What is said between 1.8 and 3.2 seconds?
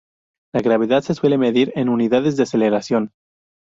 unidades de aceleración.